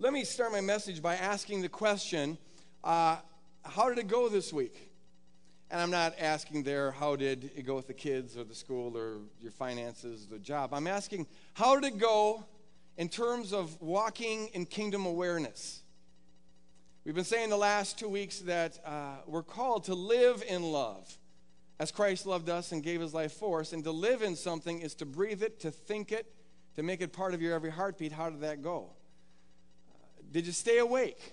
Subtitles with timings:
[0.00, 2.36] Let me start my message by asking the question
[2.82, 3.18] uh,
[3.62, 4.90] How did it go this week?
[5.70, 8.96] And I'm not asking there, how did it go with the kids or the school
[8.96, 10.74] or your finances, the job.
[10.74, 12.44] I'm asking, how did it go
[12.96, 15.82] in terms of walking in kingdom awareness?
[17.04, 21.16] We've been saying the last two weeks that uh, we're called to live in love
[21.78, 23.72] as Christ loved us and gave his life for us.
[23.72, 26.26] And to live in something is to breathe it, to think it,
[26.74, 28.12] to make it part of your every heartbeat.
[28.12, 28.90] How did that go?
[30.34, 31.32] Did you stay awake?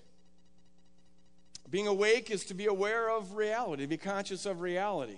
[1.71, 5.17] Being awake is to be aware of reality, to be conscious of reality.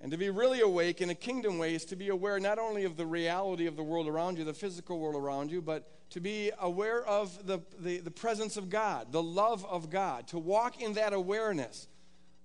[0.00, 2.84] And to be really awake in a kingdom way is to be aware not only
[2.84, 6.20] of the reality of the world around you, the physical world around you, but to
[6.20, 10.80] be aware of the, the, the presence of God, the love of God, to walk
[10.80, 11.88] in that awareness.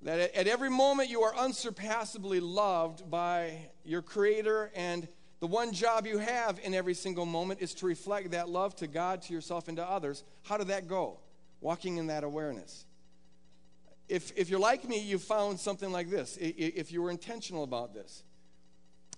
[0.02, 5.08] That at every moment you are unsurpassably loved by your Creator, and
[5.44, 8.88] the one job you have in every single moment is to reflect that love to
[8.88, 10.24] God, to yourself, and to others.
[10.44, 11.20] How did that go?
[11.60, 12.86] Walking in that awareness
[14.14, 17.94] if, if you're like me, you found something like this, if you were intentional about
[17.94, 18.24] this.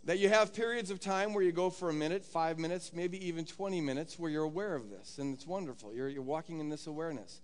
[0.06, 3.28] That you have periods of time where you go for a minute, five minutes, maybe
[3.28, 5.94] even 20 minutes, where you're aware of this, and it's wonderful.
[5.94, 7.42] You're, you're walking in this awareness.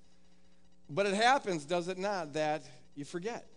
[0.90, 2.64] But it happens, does it not, that
[2.96, 3.48] you forget.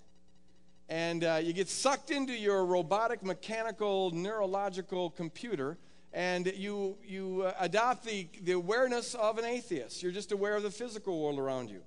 [0.89, 5.79] And uh, you get sucked into your robotic, mechanical, neurological computer,
[6.13, 10.03] and you, you uh, adopt the, the awareness of an atheist.
[10.03, 11.83] You're just aware of the physical world around you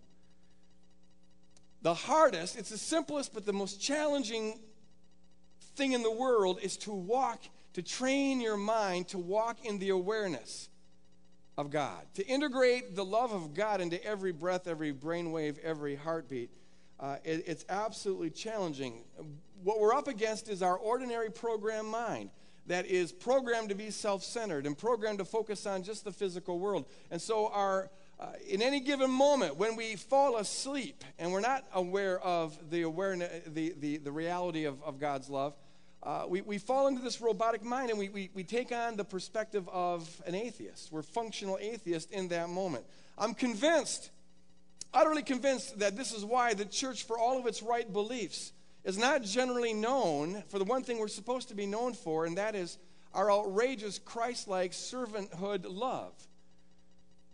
[1.82, 4.60] the hardest, it's the simplest, but the most challenging
[5.76, 9.90] thing in the world is to walk, to train your mind to walk in the
[9.90, 10.70] awareness
[11.58, 16.50] of God, to integrate the love of God into every breath, every brainwave, every heartbeat.
[17.00, 19.04] Uh, it, it's absolutely challenging.
[19.64, 22.30] What we're up against is our ordinary program mind
[22.68, 26.60] that is programmed to be self centered and programmed to focus on just the physical
[26.60, 26.86] world.
[27.12, 27.90] And so our
[28.20, 32.82] uh, in any given moment when we fall asleep and we're not aware of the
[32.82, 35.54] awareness the, the, the reality of, of god's love
[36.02, 39.04] uh, we, we fall into this robotic mind and we, we, we take on the
[39.04, 42.84] perspective of an atheist we're functional atheists in that moment
[43.20, 44.10] i'm convinced
[44.94, 48.54] utterly convinced that this is why the church for all of its right beliefs
[48.84, 52.38] is not generally known for the one thing we're supposed to be known for and
[52.38, 52.78] that is
[53.14, 56.14] our outrageous christ-like servanthood love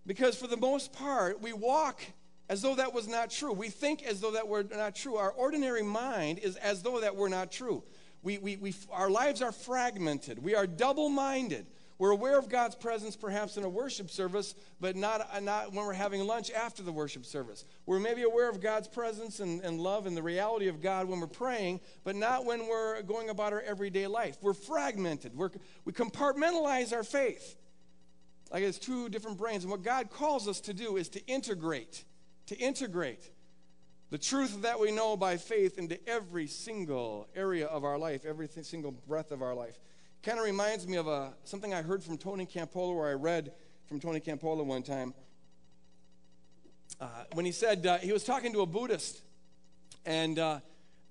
[0.05, 2.01] because for the most part, we walk
[2.49, 3.53] as though that was not true.
[3.53, 5.15] We think as though that were not true.
[5.15, 7.83] Our ordinary mind is as though that were not true.
[8.21, 10.43] We, we, we, our lives are fragmented.
[10.43, 11.65] We are double minded.
[12.03, 15.85] We're aware of God's presence perhaps in a worship service, but not, uh, not when
[15.85, 17.63] we're having lunch after the worship service.
[17.85, 21.21] We're maybe aware of God's presence and, and love and the reality of God when
[21.21, 24.35] we're praying, but not when we're going about our everyday life.
[24.41, 25.33] We're fragmented.
[25.33, 25.51] We're,
[25.85, 27.55] we compartmentalize our faith
[28.51, 29.63] like it's two different brains.
[29.63, 32.03] And what God calls us to do is to integrate,
[32.47, 33.31] to integrate
[34.09, 38.49] the truth that we know by faith into every single area of our life, every
[38.49, 39.79] single breath of our life.
[40.23, 43.51] Kind of reminds me of a, something I heard from Tony Campolo, or I read
[43.89, 45.13] from Tony Campolo one time.
[47.01, 49.21] Uh, when he said uh, he was talking to a Buddhist,
[50.05, 50.59] and uh,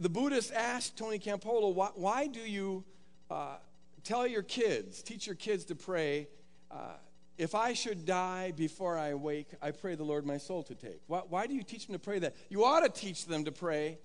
[0.00, 2.84] the Buddhist asked Tony Campolo, why, why do you
[3.30, 3.56] uh,
[4.02, 6.26] tell your kids, teach your kids to pray?
[6.70, 6.94] Uh,
[7.36, 11.02] if I should die before I wake, I pray the Lord my soul to take.
[11.06, 12.34] Why, why, do you teach them to pray that?
[12.48, 13.98] You ought to teach them to pray,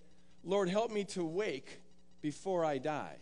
[0.43, 1.79] Lord, help me to wake
[2.21, 3.15] before I die.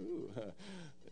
[0.00, 0.30] Ooh,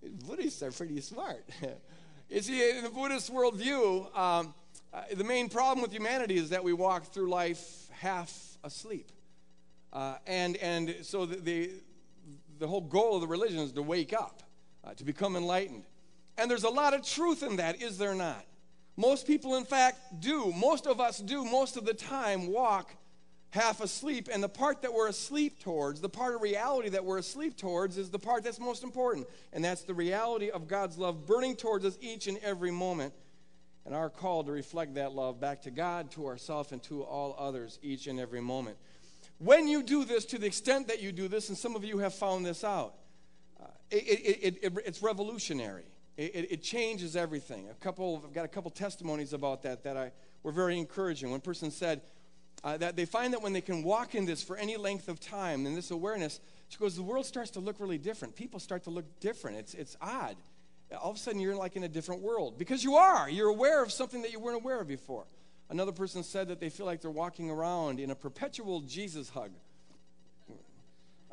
[0.26, 1.44] Buddhists are pretty smart.
[2.28, 4.54] you see, in the Buddhist worldview, um,
[4.92, 9.10] uh, the main problem with humanity is that we walk through life half asleep.
[9.92, 11.70] Uh, and, and so the, the,
[12.58, 14.42] the, whole goal of the religion is to wake up,
[14.84, 15.84] uh, to become enlightened.
[16.36, 18.44] And there's a lot of truth in that, is there not?
[18.96, 20.52] Most people, in fact, do.
[20.52, 22.94] Most of us do, most of the time, walk
[23.54, 24.28] half asleep.
[24.32, 27.96] And the part that we're asleep towards, the part of reality that we're asleep towards,
[27.96, 29.28] is the part that's most important.
[29.52, 33.14] And that's the reality of God's love burning towards us each and every moment.
[33.86, 37.36] And our call to reflect that love back to God, to ourselves, and to all
[37.38, 38.76] others each and every moment.
[39.38, 41.98] When you do this, to the extent that you do this, and some of you
[41.98, 42.94] have found this out,
[43.60, 45.84] uh, it, it, it, it's revolutionary.
[46.16, 47.68] It, it, changes everything.
[47.68, 50.12] A couple, I've got a couple testimonies about that that I,
[50.44, 51.30] were very encouraging.
[51.30, 52.02] One person said
[52.64, 55.20] uh, that they find that when they can walk in this for any length of
[55.20, 56.40] time, in this awareness,
[56.70, 58.34] she goes, the world starts to look really different.
[58.34, 59.58] People start to look different.
[59.58, 60.36] It's, it's odd.
[60.98, 63.28] All of a sudden, you're like in a different world because you are.
[63.28, 65.26] You're aware of something that you weren't aware of before.
[65.68, 69.50] Another person said that they feel like they're walking around in a perpetual Jesus hug.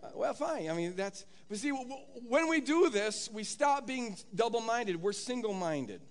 [0.01, 0.69] Uh, well, fine.
[0.69, 5.01] I mean, that's, but see, when we do this, we stop being double minded.
[5.01, 6.01] We're single minded.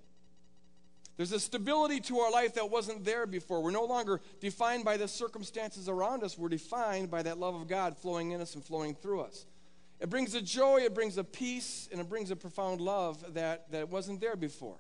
[1.21, 3.63] There's a stability to our life that wasn't there before.
[3.63, 6.39] We're no longer defined by the circumstances around us.
[6.39, 9.45] We're defined by that love of God flowing in us and flowing through us.
[10.01, 13.71] It brings a joy, it brings a peace, and it brings a profound love that,
[13.71, 14.79] that wasn't there before.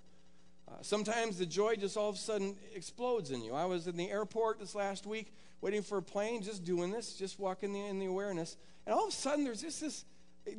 [0.66, 3.52] Uh, sometimes the joy just all of a sudden explodes in you.
[3.52, 7.16] I was in the airport this last week waiting for a plane, just doing this,
[7.16, 8.56] just walking in the awareness.
[8.86, 10.06] And all of a sudden, there's just this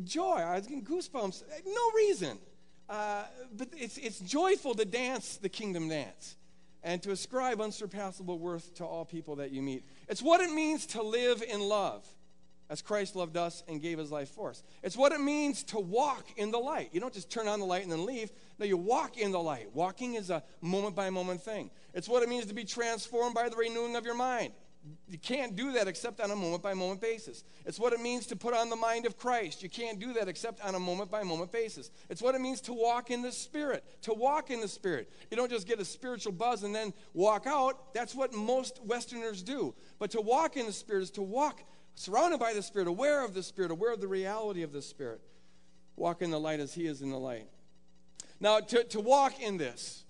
[0.04, 0.36] joy.
[0.36, 1.42] I was getting goosebumps.
[1.66, 2.38] No reason.
[2.89, 3.24] Uh,
[3.56, 6.36] but it's, it's joyful to dance the kingdom dance
[6.83, 9.86] and to ascribe unsurpassable worth to all people that you meet.
[10.07, 12.06] It's what it means to live in love
[12.72, 14.63] as Christ loved us and gave his life for us.
[14.81, 16.89] It's what it means to walk in the light.
[16.94, 18.31] You don't just turn on the light and then leave.
[18.60, 19.68] No, you walk in the light.
[19.74, 21.69] Walking is a moment by moment thing.
[21.94, 24.54] It's what it means to be transformed by the renewing of your mind.
[25.07, 27.44] You can't do that except on a moment by moment basis.
[27.66, 29.62] It's what it means to put on the mind of Christ.
[29.62, 31.92] You can't do that except on a moment by moment basis.
[32.10, 33.83] It's what it means to walk in the Spirit.
[34.04, 35.12] To walk in the Spirit.
[35.30, 37.94] You don't just get a spiritual buzz and then walk out.
[37.94, 39.75] That's what most Westerners do.
[40.00, 41.62] But to walk in the Spirit is to walk
[41.94, 45.22] surrounded by the Spirit, aware of the Spirit, aware of the reality of the Spirit.
[45.95, 47.48] Walk in the light as He is in the light.
[48.39, 50.06] Now, to, to walk in this,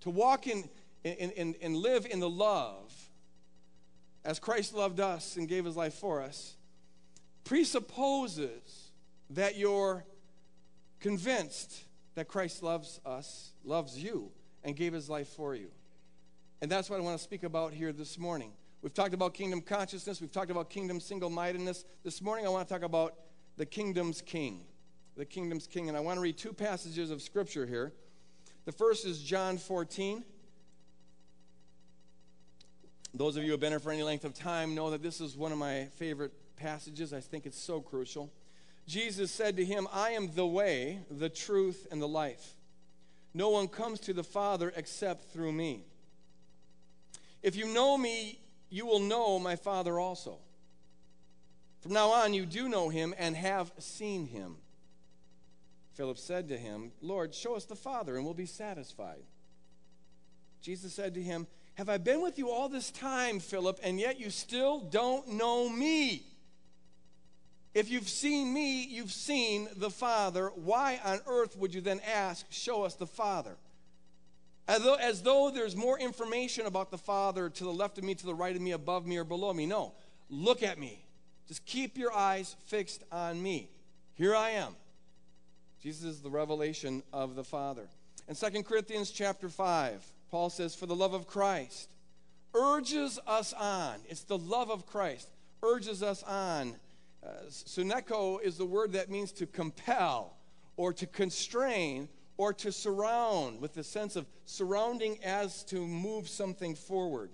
[0.00, 0.70] to walk in,
[1.04, 3.07] and live in the love
[4.24, 6.56] as Christ loved us and gave his life for us,
[7.44, 8.90] presupposes
[9.30, 10.04] that you're
[11.00, 11.84] convinced
[12.14, 14.30] that Christ loves us, loves you,
[14.64, 15.70] and gave his life for you.
[16.60, 18.52] And that's what I want to speak about here this morning.
[18.82, 21.84] We've talked about kingdom consciousness, we've talked about kingdom single mindedness.
[22.04, 23.14] This morning I want to talk about
[23.56, 24.64] the kingdom's king.
[25.16, 25.88] The kingdom's king.
[25.88, 27.92] And I want to read two passages of scripture here.
[28.66, 30.24] The first is John 14.
[33.14, 35.20] Those of you who have been here for any length of time know that this
[35.20, 37.12] is one of my favorite passages.
[37.12, 38.30] I think it's so crucial.
[38.86, 42.54] Jesus said to him, I am the way, the truth, and the life.
[43.34, 45.84] No one comes to the Father except through me.
[47.42, 48.38] If you know me,
[48.70, 50.38] you will know my Father also.
[51.80, 54.56] From now on, you do know him and have seen him.
[55.94, 59.22] Philip said to him, Lord, show us the Father, and we'll be satisfied.
[60.60, 61.46] Jesus said to him,
[61.78, 65.68] have I been with you all this time, Philip, and yet you still don't know
[65.68, 66.24] me?
[67.72, 70.50] If you've seen me, you've seen the Father.
[70.56, 73.56] Why on earth would you then ask, Show us the Father?
[74.66, 78.16] As though, as though there's more information about the Father to the left of me,
[78.16, 79.64] to the right of me, above me, or below me.
[79.64, 79.92] No,
[80.28, 81.04] look at me.
[81.46, 83.70] Just keep your eyes fixed on me.
[84.14, 84.74] Here I am.
[85.80, 87.88] Jesus is the revelation of the Father.
[88.26, 91.88] In 2 Corinthians chapter 5, Paul says, For the love of Christ
[92.54, 93.96] urges us on.
[94.08, 95.28] It's the love of Christ,
[95.62, 96.74] urges us on.
[97.24, 100.36] Uh, suneko is the word that means to compel
[100.76, 106.74] or to constrain or to surround with the sense of surrounding as to move something
[106.74, 107.30] forward.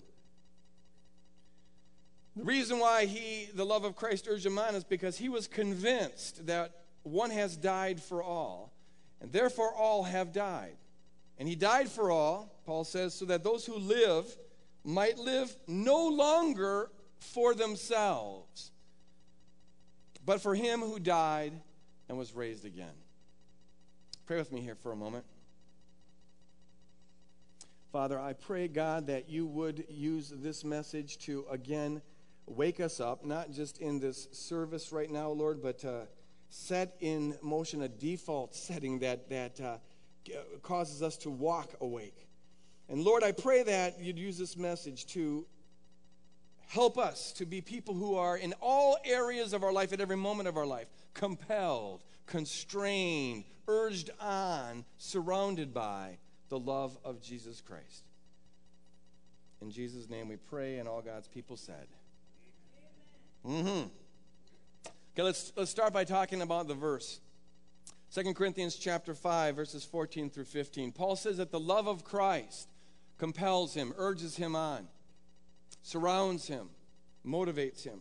[2.36, 5.46] The reason why he, the love of Christ, urged him on is because he was
[5.46, 8.72] convinced that one has died for all,
[9.20, 10.76] and therefore all have died.
[11.38, 14.26] And he died for all, Paul says, so that those who live
[14.84, 18.70] might live no longer for themselves,
[20.24, 21.52] but for him who died
[22.08, 22.94] and was raised again.
[24.26, 25.24] Pray with me here for a moment.
[27.92, 32.02] Father, I pray, God, that you would use this message to again
[32.46, 36.00] wake us up, not just in this service right now, Lord, but uh,
[36.50, 39.76] set in motion a default setting that, that uh,
[40.62, 42.23] causes us to walk awake.
[42.88, 45.46] And Lord, I pray that you'd use this message to
[46.68, 50.16] help us to be people who are in all areas of our life, at every
[50.16, 58.04] moment of our life, compelled, constrained, urged on, surrounded by the love of Jesus Christ.
[59.62, 61.86] In Jesus' name we pray, and all God's people said.
[63.46, 63.88] Mm-hmm.
[65.14, 67.20] Okay, let's, let's start by talking about the verse.
[68.14, 70.92] 2 Corinthians chapter 5 verses 14 through 15.
[70.92, 72.68] Paul says that the love of Christ
[73.18, 74.86] compels him, urges him on,
[75.82, 76.68] surrounds him,
[77.26, 78.00] motivates him.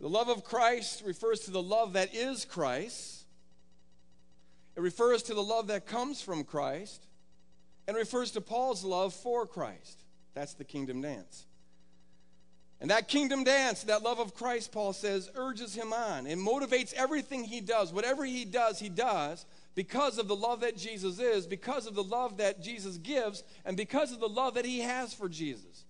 [0.00, 3.24] The love of Christ refers to the love that is Christ.
[4.76, 7.06] It refers to the love that comes from Christ
[7.88, 10.02] and refers to Paul's love for Christ.
[10.34, 11.46] That's the kingdom dance.
[12.78, 16.26] And that kingdom dance, that love of Christ, Paul says, urges him on.
[16.26, 17.90] It motivates everything he does.
[17.90, 19.46] Whatever he does, he does
[19.76, 23.76] because of the love that Jesus is, because of the love that Jesus gives, and
[23.76, 25.84] because of the love that he has for Jesus.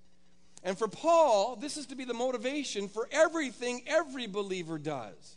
[0.64, 5.36] And for Paul, this is to be the motivation for everything every believer does.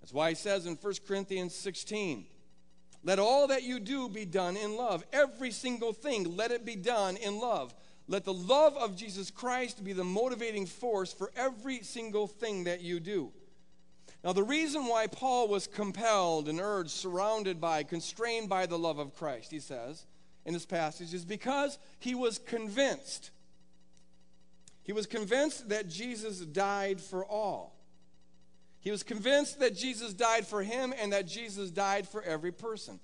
[0.00, 2.26] That's why he says in 1 Corinthians 16,
[3.04, 5.04] Let all that you do be done in love.
[5.12, 7.72] Every single thing, let it be done in love.
[8.08, 12.80] Let the love of Jesus Christ be the motivating force for every single thing that
[12.80, 13.30] you do.
[14.22, 18.98] Now, the reason why Paul was compelled and urged, surrounded by, constrained by the love
[18.98, 20.04] of Christ, he says
[20.44, 23.30] in this passage, is because he was convinced.
[24.82, 27.76] He was convinced that Jesus died for all.
[28.80, 32.98] He was convinced that Jesus died for him and that Jesus died for every person.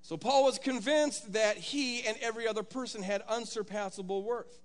[0.00, 4.60] So Paul was convinced that he and every other person had unsurpassable worth.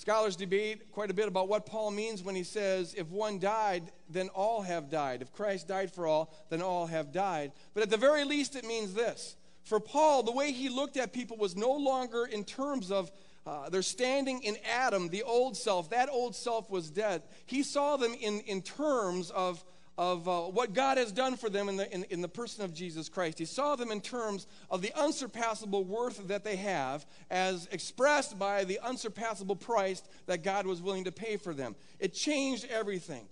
[0.00, 3.82] Scholars debate quite a bit about what Paul means when he says, if one died,
[4.08, 5.20] then all have died.
[5.20, 7.52] If Christ died for all, then all have died.
[7.74, 9.36] But at the very least, it means this.
[9.62, 13.12] For Paul, the way he looked at people was no longer in terms of
[13.46, 15.90] uh, standing in Adam, the old self.
[15.90, 17.22] That old self was dead.
[17.44, 19.62] He saw them in, in terms of,
[20.00, 22.72] of uh, what God has done for them in the, in, in the person of
[22.72, 23.38] Jesus Christ.
[23.38, 28.64] He saw them in terms of the unsurpassable worth that they have, as expressed by
[28.64, 31.76] the unsurpassable price that God was willing to pay for them.
[31.98, 33.26] It changed everything.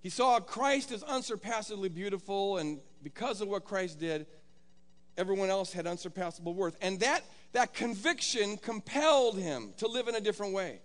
[0.00, 4.26] He saw Christ as unsurpassably beautiful, and because of what Christ did,
[5.16, 6.76] everyone else had unsurpassable worth.
[6.82, 7.22] And that
[7.52, 10.80] that conviction compelled him to live in a different way.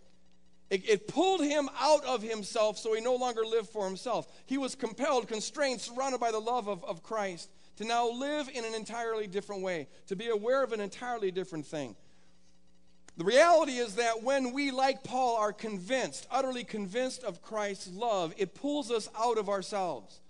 [0.74, 4.28] It, it, pulled him out of himself so he no longer lived for himself.
[4.48, 8.66] He was compelled, constrained, surrounded by the love of, of Christ to now live in
[8.66, 11.96] an entirely different way, to be aware of an entirely different thing.
[13.18, 18.34] The reality is that when we, like Paul, are convinced, utterly convinced of Christ's love,
[18.38, 20.22] it pulls us out of ourselves.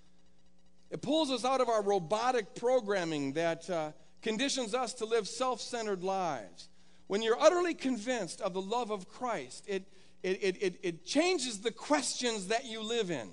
[0.90, 3.70] It pulls us out of our robotic programming that.
[3.70, 3.92] Uh,
[4.24, 6.70] conditions us to live self centered lives.
[7.08, 9.84] When you're utterly convinced of the love of Christ, it,
[10.24, 13.30] it, it, it, changes the questions that you live in.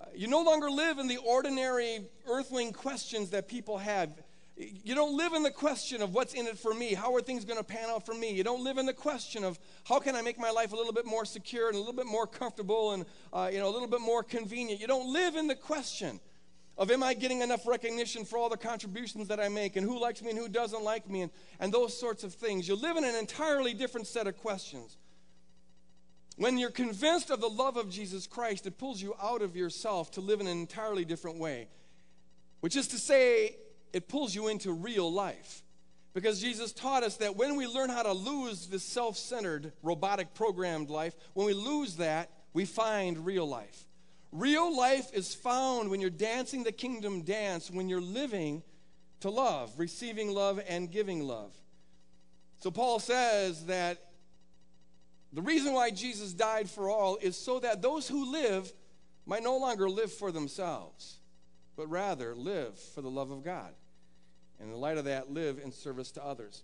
[0.00, 4.10] Uh, you no longer live in the ordinary earthling questions that people have.
[4.56, 6.94] You don't live in the question of what's in it for me.
[6.94, 8.32] How are things going to pan out for me?
[8.32, 10.94] You don't live in the question of how can I make my life a little
[10.94, 13.86] bit more secure and a little bit more comfortable and uh, you know a little
[13.86, 14.80] bit more convenient.
[14.80, 16.20] You don't live in the question
[16.78, 20.00] of am I getting enough recognition for all the contributions that I make and who
[20.00, 22.66] likes me and who doesn't like me and, and those sorts of things.
[22.66, 24.96] You live in an entirely different set of questions.
[26.38, 30.12] When you're convinced of the love of Jesus Christ, it pulls you out of yourself
[30.12, 31.66] to live in an entirely different way,
[32.60, 33.56] which is to say,
[33.92, 35.62] it pulls you into real life.
[36.14, 40.32] Because Jesus taught us that when we learn how to lose this self centered, robotic
[40.32, 43.86] programmed life, when we lose that, we find real life.
[44.30, 48.62] Real life is found when you're dancing the kingdom dance, when you're living
[49.20, 51.52] to love, receiving love and giving love.
[52.60, 53.98] So Paul says that
[55.32, 58.72] the reason why Jesus died for all is so that those who live
[59.26, 61.18] might no longer live for themselves,
[61.76, 63.72] but rather live for the love of God.
[64.58, 66.62] And in the light of that, live in service to others.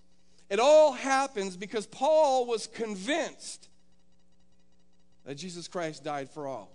[0.48, 3.68] It all happens because Paul was convinced
[5.24, 6.70] that Jesus Christ died for all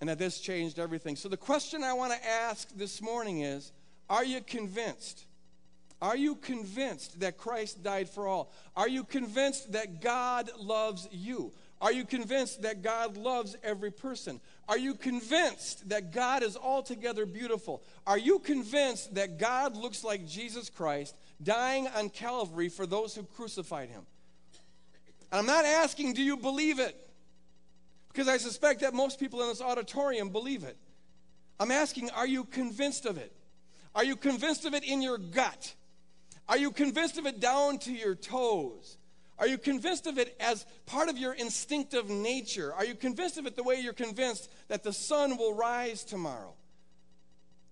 [0.00, 1.16] and that this changed everything.
[1.16, 3.72] So, the question I want to ask this morning is
[4.10, 5.24] Are you convinced?
[6.02, 8.52] Are you convinced that Christ died for all?
[8.76, 11.52] Are you convinced that God loves you?
[11.80, 14.40] Are you convinced that God loves every person?
[14.68, 17.82] Are you convinced that God is altogether beautiful?
[18.06, 23.22] Are you convinced that God looks like Jesus Christ dying on Calvary for those who
[23.22, 24.06] crucified him?
[25.32, 26.96] And I'm not asking, do you believe it?
[28.12, 30.76] Because I suspect that most people in this auditorium believe it.
[31.60, 33.32] I'm asking, are you convinced of it?
[33.94, 35.74] Are you convinced of it in your gut?
[36.48, 38.98] Are you convinced of it down to your toes?
[39.38, 42.72] Are you convinced of it as part of your instinctive nature?
[42.72, 46.54] Are you convinced of it the way you're convinced that the sun will rise tomorrow?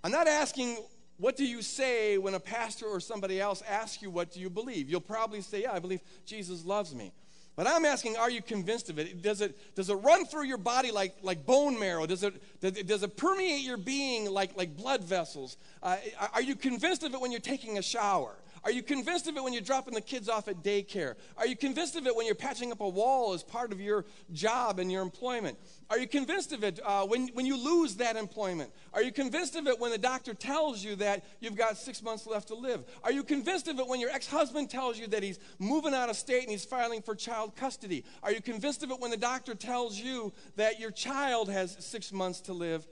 [0.02, 0.76] I'm not asking,
[1.16, 4.50] what do you say when a pastor or somebody else asks you, what do you
[4.50, 4.90] believe?
[4.90, 7.12] You'll probably say, yeah, I believe Jesus loves me.
[7.56, 9.22] But I'm asking, are you convinced of it?
[9.22, 12.04] Does it, does it run through your body like, like bone marrow?
[12.04, 15.56] Does it, does it, permeate your being like, like blood vessels?
[15.82, 15.96] Uh,
[16.32, 18.34] are you convinced of it when you're taking a shower?
[18.64, 21.16] Are you convinced of it when you're dropping the kids off at daycare?
[21.36, 24.06] Are you convinced of it when you're patching up a wall as part of your
[24.32, 25.58] job and your employment?
[25.90, 28.72] Are you convinced of it uh, when, when you lose that employment?
[28.94, 32.26] Are you convinced of it when the doctor tells you that you've got six months
[32.26, 32.84] left to live?
[33.02, 36.08] Are you convinced of it when your ex husband tells you that he's moving out
[36.08, 38.02] of state and he's filing for child custody?
[38.22, 42.12] Are you convinced of it when the doctor tells you that your child has six
[42.12, 42.86] months to live?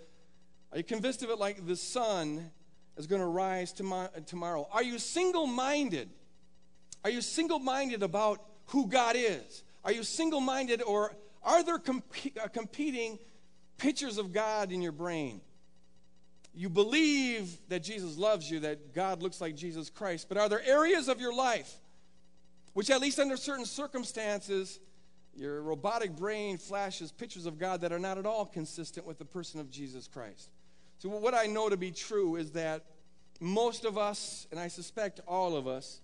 [0.71, 2.51] Are you convinced of it like the sun
[2.97, 4.69] is going to rise tomorrow?
[4.73, 6.11] Are you single minded?
[7.05, 9.65] Are you single minded about who God is?
[9.85, 12.05] Are you single minded or are there comp-
[12.43, 13.19] uh, competing
[13.79, 15.41] pictures of God in your brain?
[16.55, 20.63] you believe that Jesus loves you, that God looks like Jesus Christ, but are there
[20.65, 21.79] areas of your life
[22.75, 24.81] which, at least under certain circumstances,
[25.35, 29.25] your robotic brain flashes pictures of God that are not at all consistent with the
[29.25, 30.51] person of Jesus Christ?
[31.03, 32.85] So, what I know to be true is that
[33.41, 36.01] most of us, and I suspect all of us,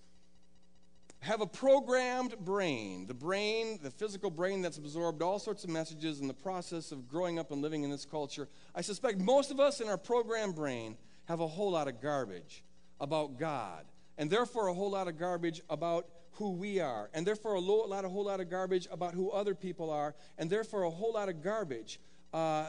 [1.21, 3.07] have a programmed brain.
[3.07, 7.07] The brain, the physical brain that's absorbed all sorts of messages in the process of
[7.07, 8.49] growing up and living in this culture.
[8.75, 12.65] I suspect most of us in our programmed brain have a whole lot of garbage
[13.01, 13.85] about God,
[14.17, 18.05] and therefore a whole lot of garbage about who we are, and therefore a lot,
[18.05, 21.29] a whole lot of garbage about who other people are, and therefore a whole lot
[21.29, 22.01] of garbage
[22.33, 22.67] uh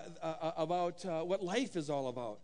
[0.58, 2.40] about uh, what life is all about.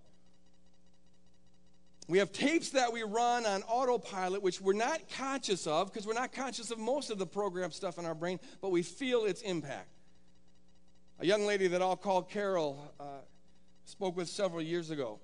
[2.08, 6.14] We have tapes that we run on autopilot, which we're not conscious of because we're
[6.14, 9.42] not conscious of most of the program stuff in our brain, but we feel its
[9.42, 9.90] impact.
[11.20, 13.04] A young lady that I'll call Carol uh,
[13.86, 15.20] spoke with several years ago.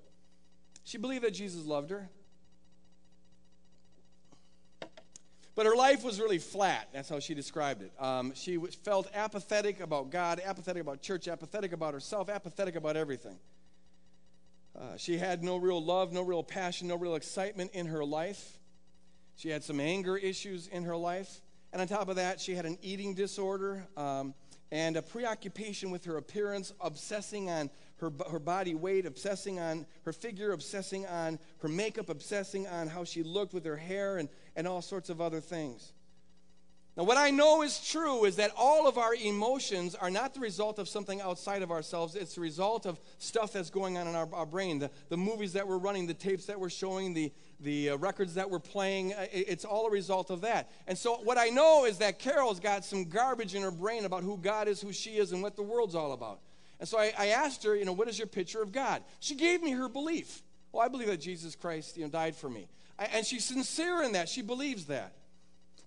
[0.84, 2.10] She believed that Jesus loved her.
[5.62, 6.88] But her life was really flat.
[6.92, 7.92] That's how she described it.
[8.00, 13.38] Um, she felt apathetic about God, apathetic about church, apathetic about herself, apathetic about everything.
[14.76, 18.58] Uh, she had no real love, no real passion, no real excitement in her life.
[19.36, 21.42] She had some anger issues in her life.
[21.72, 24.34] And on top of that, she had an eating disorder um,
[24.72, 30.12] and a preoccupation with her appearance, obsessing on her, her body weight, obsessing on her
[30.12, 34.68] figure, obsessing on her makeup, obsessing on how she looked with her hair, and, and
[34.68, 35.94] all sorts of other things.
[36.98, 40.42] Now, what I know is true is that all of our emotions are not the
[40.42, 42.16] result of something outside of ourselves.
[42.16, 44.80] It's the result of stuff that's going on in our, our brain.
[44.80, 47.32] The, the movies that we're running, the tapes that we're showing, the,
[47.62, 50.70] the uh, records that we're playing, uh, it, it's all a result of that.
[50.86, 54.24] And so, what I know is that Carol's got some garbage in her brain about
[54.24, 56.42] who God is, who she is, and what the world's all about.
[56.82, 59.02] And so, I, I asked her, you know, what is your picture of God?
[59.22, 60.44] She gave me her belief.
[60.74, 62.68] Well, I believe that Jesus Christ, you know, died for me.
[63.12, 64.30] And she's sincere in that.
[64.30, 65.14] She believes that.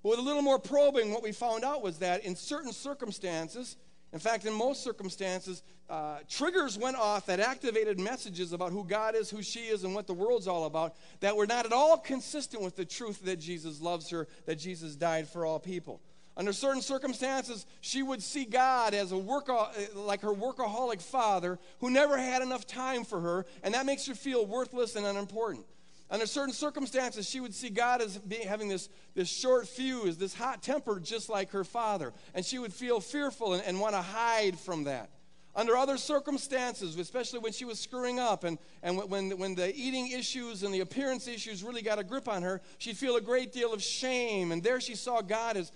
[0.02, 3.76] But with a little more probing, what we found out was that in certain circumstances,
[4.12, 9.15] in fact, in most circumstances, uh, triggers went off that activated messages about who God
[9.15, 11.99] is, who she is, and what the world's all about that were not at all
[11.99, 16.00] consistent with the truth that Jesus loves her, that Jesus died for all people.
[16.36, 19.49] Under certain circumstances, she would see God as a work,
[19.95, 24.15] like her workaholic father who never had enough time for her, and that makes her
[24.15, 25.65] feel worthless and unimportant.
[26.14, 30.32] Under certain circumstances, she would see God as being, having this, this short fuse, this
[30.32, 32.12] hot temper, just like her father.
[32.36, 35.10] And she would feel fearful and, and want to hide from that.
[35.56, 40.12] Under other circumstances, especially when she was screwing up and, and when, when the eating
[40.12, 43.52] issues and the appearance issues really got a grip on her, she'd feel a great
[43.52, 44.52] deal of shame.
[44.52, 45.72] And there she saw God as,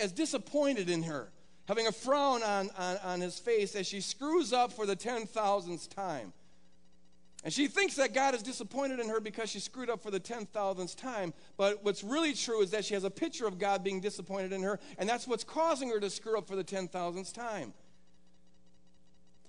[0.00, 1.30] as disappointed in her,
[1.68, 5.94] having a frown on, on, on his face as she screws up for the 10,000th
[5.94, 6.32] time.
[7.44, 10.18] And she thinks that God is disappointed in her because she screwed up for the
[10.18, 11.34] 10,000th time.
[11.58, 14.62] But what's really true is that she has a picture of God being disappointed in
[14.62, 17.74] her, and that's what's causing her to screw up for the 10,000th time.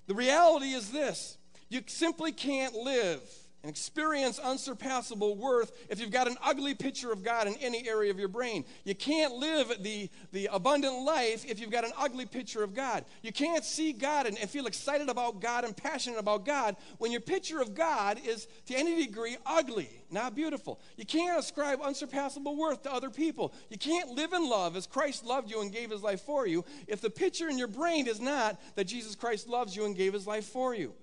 [0.08, 1.38] The reality is this
[1.70, 3.22] you simply can't live
[3.66, 8.12] and experience unsurpassable worth if you've got an ugly picture of God in any area
[8.12, 8.64] of your brain.
[8.84, 13.06] You can't live the, the abundant life if you've got an ugly picture of God.
[13.24, 17.12] You can't see God and, and feel excited about God and passionate about God when
[17.12, 20.80] your picture of God is to any degree ugly, not beautiful.
[20.96, 23.52] You can't ascribe unsurpassable worth to other people.
[23.72, 26.66] You can't live in love as Christ loved you and gave his life for you
[26.86, 30.14] if the picture in your brain is not that Jesus Christ loves you and gave
[30.14, 30.94] his life for you.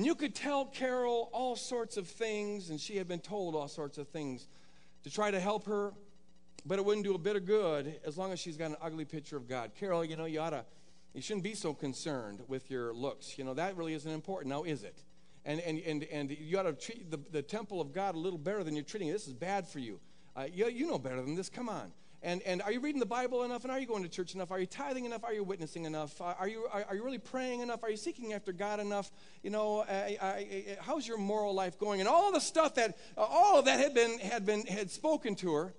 [0.00, 3.68] And you could tell Carol all sorts of things, and she had been told all
[3.68, 4.48] sorts of things
[5.02, 5.92] to try to help her,
[6.64, 9.04] but it wouldn't do a bit of good as long as she's got an ugly
[9.04, 9.72] picture of God.
[9.78, 10.64] Carol, you know, you ought to,
[11.12, 13.36] you shouldn't be so concerned with your looks.
[13.36, 14.48] You know, that really isn't important.
[14.48, 15.02] Now, is it?
[15.44, 18.38] And, and, and, and you ought to treat the, the temple of God a little
[18.38, 19.12] better than you're treating it.
[19.12, 20.00] This is bad for you.
[20.34, 20.66] Uh, you.
[20.70, 21.50] You know better than this.
[21.50, 21.92] Come on.
[22.22, 23.62] And, and are you reading the Bible enough?
[23.64, 24.50] And are you going to church enough?
[24.50, 25.24] Are you tithing enough?
[25.24, 26.20] Are you witnessing enough?
[26.20, 27.82] Are you, are, are you really praying enough?
[27.82, 29.10] Are you seeking after God enough?
[29.42, 29.86] You know,
[30.80, 32.00] how's your moral life going?
[32.00, 35.34] And all the stuff that, uh, all of that had been, had been, had spoken
[35.36, 35.74] to her.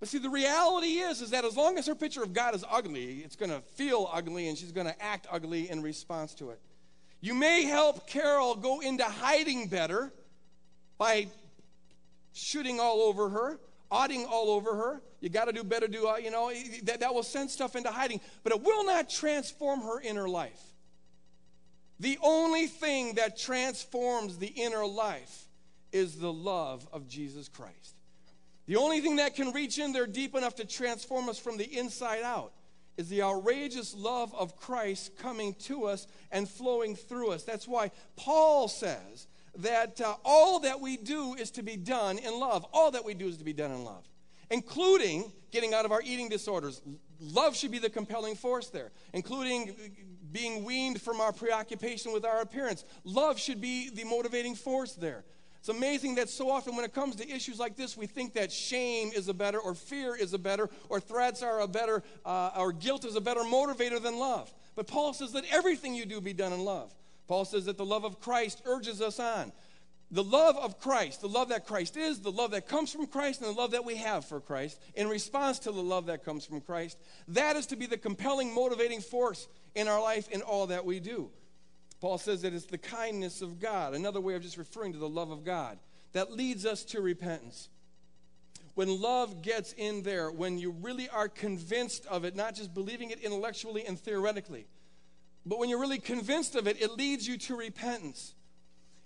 [0.00, 2.64] But see, the reality is, is that as long as her picture of God is
[2.68, 6.50] ugly, it's going to feel ugly and she's going to act ugly in response to
[6.50, 6.60] it.
[7.20, 10.12] You may help Carol go into hiding better
[10.98, 11.28] by
[12.32, 13.60] shooting all over her
[13.90, 15.02] oughting all over her.
[15.20, 16.52] You got to do better, do, uh, you know,
[16.84, 20.62] that, that will send stuff into hiding, but it will not transform her inner life.
[21.98, 25.44] The only thing that transforms the inner life
[25.92, 27.94] is the love of Jesus Christ.
[28.66, 31.64] The only thing that can reach in there deep enough to transform us from the
[31.64, 32.52] inside out
[32.96, 37.42] is the outrageous love of Christ coming to us and flowing through us.
[37.42, 39.26] That's why Paul says
[39.58, 42.64] that uh, all that we do is to be done in love.
[42.72, 44.04] All that we do is to be done in love,
[44.50, 46.80] including getting out of our eating disorders.
[47.20, 49.76] Love should be the compelling force there, including
[50.32, 52.84] being weaned from our preoccupation with our appearance.
[53.04, 55.24] Love should be the motivating force there.
[55.58, 58.50] It's amazing that so often when it comes to issues like this, we think that
[58.50, 62.52] shame is a better, or fear is a better, or threats are a better, uh,
[62.56, 64.50] or guilt is a better motivator than love.
[64.74, 66.94] But Paul says that everything you do be done in love.
[67.30, 69.52] Paul says that the love of Christ urges us on.
[70.10, 73.40] The love of Christ, the love that Christ is, the love that comes from Christ,
[73.40, 76.44] and the love that we have for Christ, in response to the love that comes
[76.44, 80.66] from Christ, that is to be the compelling, motivating force in our life in all
[80.66, 81.30] that we do.
[82.00, 85.08] Paul says that it's the kindness of God, another way of just referring to the
[85.08, 85.78] love of God,
[86.10, 87.68] that leads us to repentance.
[88.74, 93.10] When love gets in there, when you really are convinced of it, not just believing
[93.12, 94.66] it intellectually and theoretically,
[95.46, 98.34] but when you're really convinced of it, it leads you to repentance.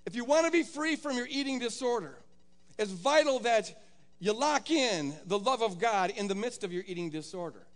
[0.06, 2.18] If you want to be free from your eating disorder,
[2.78, 3.72] it's vital that
[4.18, 7.66] you lock in the love of God in the midst of your eating disorder.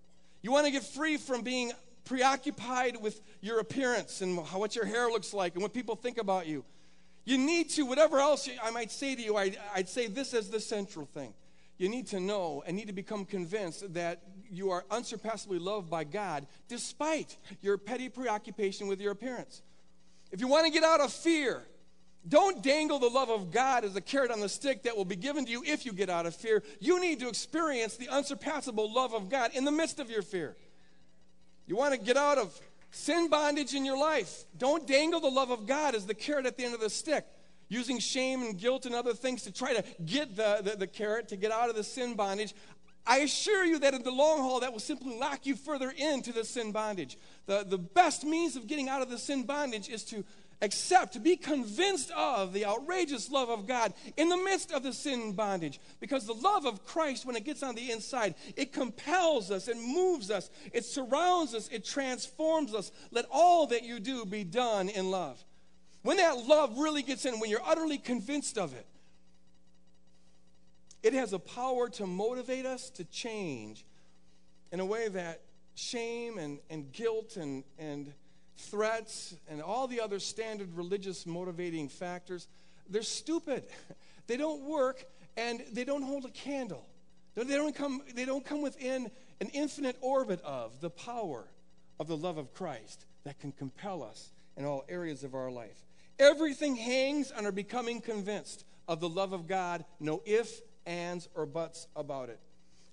[0.42, 1.72] You want to get free from being
[2.04, 6.18] preoccupied with your appearance and how, what your hair looks like and what people think
[6.18, 6.64] about you.
[7.24, 10.48] You need to, whatever else I might say to you, I, I'd say this as
[10.48, 11.34] the central thing.
[11.76, 16.04] You need to know and need to become convinced that you are unsurpassably loved by
[16.04, 19.62] God despite your petty preoccupation with your appearance.
[20.30, 21.62] If you want to get out of fear,
[22.26, 25.16] don't dangle the love of God as a carrot on the stick that will be
[25.16, 26.62] given to you if you get out of fear.
[26.80, 30.56] You need to experience the unsurpassable love of God in the midst of your fear.
[31.66, 32.58] You want to get out of
[32.90, 34.44] sin bondage in your life.
[34.56, 37.24] Don't dangle the love of God as the carrot at the end of the stick,
[37.68, 41.28] using shame and guilt and other things to try to get the, the, the carrot
[41.28, 42.54] to get out of the sin bondage.
[43.08, 46.30] I assure you that in the long haul, that will simply lock you further into
[46.30, 47.16] the sin bondage.
[47.46, 50.24] The, the best means of getting out of the sin bondage is to
[50.60, 54.92] accept, to be convinced of the outrageous love of God in the midst of the
[54.92, 55.80] sin bondage.
[56.00, 59.78] Because the love of Christ, when it gets on the inside, it compels us, it
[59.78, 62.92] moves us, it surrounds us, it transforms us.
[63.10, 65.42] Let all that you do be done in love.
[66.02, 68.86] When that love really gets in, when you're utterly convinced of it,
[71.02, 73.84] it has a power to motivate us to change
[74.72, 75.40] in a way that
[75.74, 78.12] shame and, and guilt and, and
[78.56, 82.48] threats and all the other standard religious motivating factors,
[82.88, 83.64] they're stupid.
[84.26, 85.06] They don't work
[85.38, 86.84] and they don't hold a candle.
[87.34, 91.46] They don't come, they don't come within an infinite orbit of the power
[91.98, 95.82] of the love of Christ that can compel us in all areas of our life.
[96.18, 101.46] Everything hangs on our becoming convinced of the love of God, no if, ands, or
[101.46, 102.40] buts about it.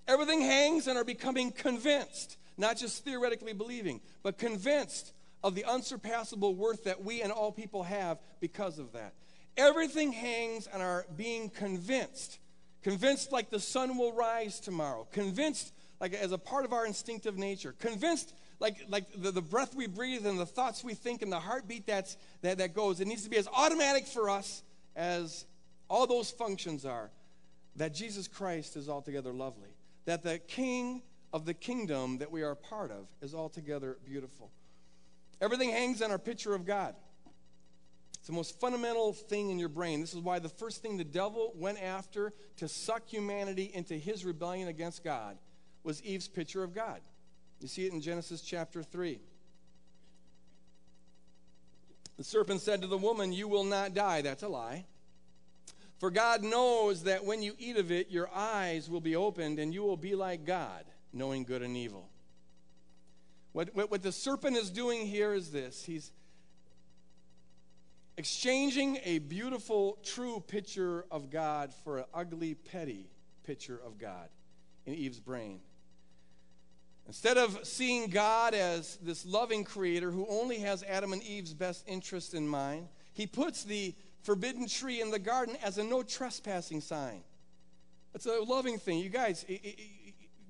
[0.06, 6.54] Everything hangs on our becoming convinced, not just theoretically believing, but convinced of the unsurpassable
[6.54, 9.14] worth that we and all people have because of that.
[9.56, 12.38] Everything hangs on our being convinced.
[12.82, 15.06] Convinced like the sun will rise tomorrow.
[15.12, 17.74] Convinced like as a part of our instinctive nature.
[17.80, 21.40] Convinced like, like the, the breath we breathe and the thoughts we think and the
[21.40, 23.00] heartbeat that's, that, that goes.
[23.00, 24.62] It needs to be as automatic for us
[24.94, 25.46] as
[25.88, 27.10] all those functions are
[27.76, 29.68] that Jesus Christ is altogether lovely,
[30.04, 34.50] that the King of the kingdom that we are part of is altogether beautiful.
[35.40, 36.94] Everything hangs on our picture of God.
[38.14, 40.00] It's the most fundamental thing in your brain.
[40.00, 44.24] This is why the first thing the devil went after to suck humanity into his
[44.24, 45.36] rebellion against God
[45.84, 47.00] was Eve's picture of God.
[47.60, 49.20] You see it in Genesis chapter 3.
[52.16, 54.22] The serpent said to the woman, You will not die.
[54.22, 54.86] That's a lie.
[55.98, 59.72] For God knows that when you eat of it, your eyes will be opened and
[59.72, 62.10] you will be like God, knowing good and evil.
[63.52, 66.12] What, what, what the serpent is doing here is this he's
[68.18, 73.08] exchanging a beautiful, true picture of God for an ugly, petty
[73.44, 74.28] picture of God
[74.84, 75.60] in Eve's brain.
[77.06, 81.84] Instead of seeing God as this loving creator who only has Adam and Eve's best
[81.86, 83.94] interest in mind, he puts the
[84.26, 87.22] forbidden tree in the garden as a no trespassing sign.
[88.12, 88.98] It's a loving thing.
[88.98, 89.78] You guys, it, it,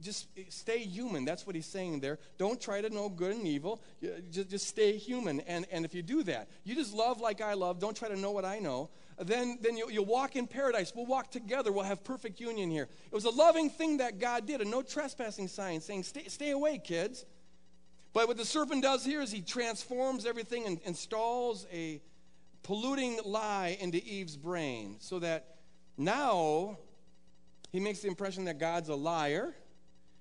[0.00, 1.26] just stay human.
[1.26, 2.18] That's what he's saying there.
[2.38, 3.82] Don't try to know good and evil.
[4.30, 5.40] Just, just stay human.
[5.40, 7.78] And, and if you do that, you just love like I love.
[7.78, 8.88] Don't try to know what I know.
[9.18, 10.92] Then, then you'll, you'll walk in paradise.
[10.94, 11.70] We'll walk together.
[11.70, 12.84] We'll have perfect union here.
[12.84, 16.50] It was a loving thing that God did, a no trespassing sign saying, stay, stay
[16.50, 17.26] away, kids.
[18.14, 22.00] But what the serpent does here is he transforms everything and installs a
[22.66, 25.54] polluting lie into Eve's brain so that
[25.96, 26.76] now
[27.70, 29.54] he makes the impression that God's a liar.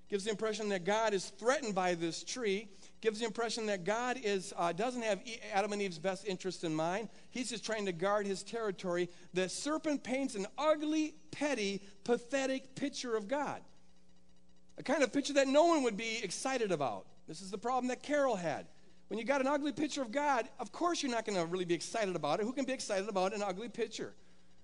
[0.09, 2.67] gives the impression that God is threatened by this tree,
[3.01, 5.21] gives the impression that God is, uh, doesn't have
[5.53, 7.09] Adam and Eve's best interest in mind.
[7.31, 9.09] He's just trying to guard his territory.
[9.33, 13.59] The serpent paints an ugly, petty, pathetic picture of God.
[14.77, 17.07] A kind of picture that no one would be excited about.
[17.27, 18.67] This is the problem that Carol had.
[19.07, 21.65] When you got an ugly picture of God, of course you're not going to really
[21.65, 22.43] be excited about it.
[22.43, 24.13] Who can be excited about an ugly picture?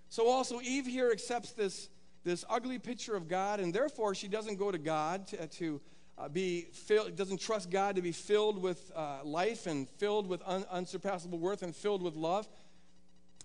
[0.09, 1.89] So also Eve here accepts this,
[2.23, 5.81] this ugly picture of God, and therefore she doesn't go to God to, to
[6.17, 10.41] uh, be filled, doesn't trust God to be filled with uh, life and filled with
[10.45, 12.47] un, unsurpassable worth and filled with love.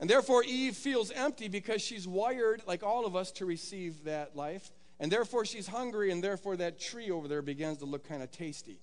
[0.01, 4.35] And therefore Eve feels empty because she's wired, like all of us, to receive that
[4.35, 4.71] life.
[4.99, 8.31] And therefore she's hungry, and therefore that tree over there begins to look kind of
[8.31, 8.81] tasty.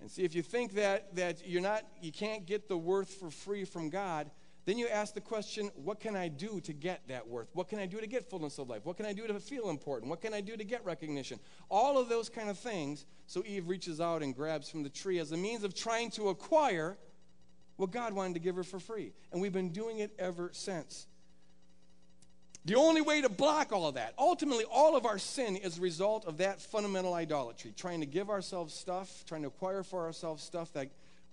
[0.00, 3.30] And see, if you think that, that you're not, you can't get the worth for
[3.30, 4.30] free from God,
[4.66, 7.48] then you ask the question, what can I do to get that worth?
[7.54, 8.84] What can I do to get fullness of life?
[8.84, 10.10] What can I do to feel important?
[10.10, 11.40] What can I do to get recognition?
[11.70, 13.06] All of those kind of things.
[13.26, 16.28] So Eve reaches out and grabs from the tree as a means of trying to
[16.28, 16.98] acquire
[17.76, 19.12] what God wanted to give her for free.
[19.32, 21.06] And we've been doing it ever since.
[22.66, 25.80] The only way to block all of that, ultimately, all of our sin is a
[25.80, 30.42] result of that fundamental idolatry, trying to give ourselves stuff, trying to acquire for ourselves
[30.42, 30.88] stuff that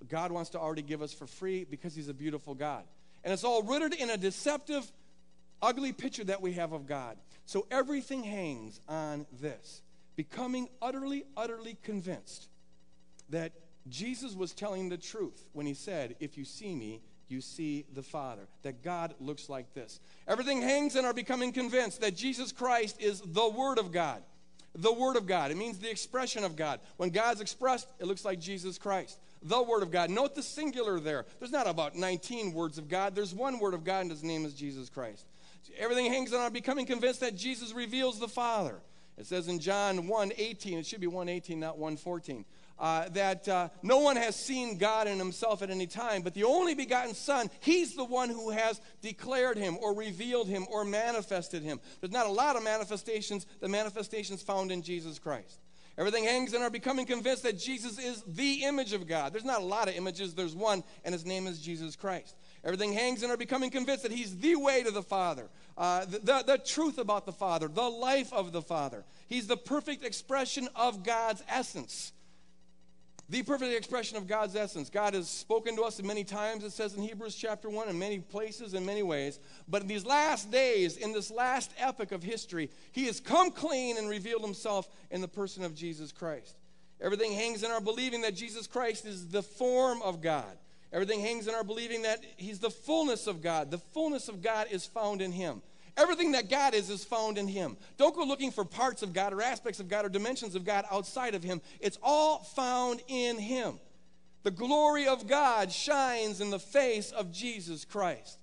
[0.07, 2.83] God wants to already give us for free because He's a beautiful God.
[3.23, 4.89] And it's all rooted in a deceptive,
[5.61, 7.17] ugly picture that we have of God.
[7.45, 9.81] So everything hangs on this
[10.15, 12.47] becoming utterly, utterly convinced
[13.29, 13.51] that
[13.89, 18.03] Jesus was telling the truth when He said, If you see me, you see the
[18.03, 19.99] Father, that God looks like this.
[20.27, 24.21] Everything hangs in our becoming convinced that Jesus Christ is the Word of God.
[24.75, 25.51] The Word of God.
[25.51, 26.79] It means the expression of God.
[26.97, 29.19] When God's expressed, it looks like Jesus Christ.
[29.43, 30.09] The Word of God.
[30.09, 31.25] Note the singular there.
[31.39, 34.45] There's not about 19 words of God, there's one Word of God, and His name
[34.45, 35.25] is Jesus Christ.
[35.77, 38.75] Everything hangs on our becoming convinced that Jesus reveals the Father.
[39.17, 42.45] It says in John 1 18, it should be 1 18, not 1 14
[42.79, 46.43] uh, that uh, no one has seen God in himself at any time, but the
[46.43, 51.63] only begotten Son, he's the one who has declared him or revealed him or manifested
[51.63, 51.79] him.
[51.99, 55.59] There's not a lot of manifestations, the manifestations found in Jesus Christ.
[55.97, 59.33] Everything hangs in our becoming convinced that Jesus is the image of God.
[59.33, 62.35] There's not a lot of images, there's one, and his name is Jesus Christ.
[62.63, 66.19] Everything hangs in our becoming convinced that He's the way to the Father, uh, the,
[66.19, 69.05] the, the truth about the Father, the life of the Father.
[69.27, 72.11] He's the perfect expression of God's essence
[73.29, 74.89] the perfect expression of God's essence.
[74.89, 77.99] God has spoken to us in many times, it says in Hebrews chapter 1, in
[77.99, 79.39] many places, in many ways.
[79.67, 83.97] But in these last days, in this last epoch of history, He has come clean
[83.97, 86.55] and revealed Himself in the person of Jesus Christ.
[87.01, 90.57] Everything hangs in our believing that Jesus Christ is the form of God.
[90.93, 93.71] Everything hangs in our believing that He's the fullness of God.
[93.71, 95.61] The fullness of God is found in Him.
[95.97, 97.75] Everything that God is is found in Him.
[97.97, 100.85] Don't go looking for parts of God or aspects of God or dimensions of God
[100.91, 101.59] outside of Him.
[101.79, 103.79] It's all found in Him.
[104.43, 108.37] The glory of God shines in the face of Jesus Christ.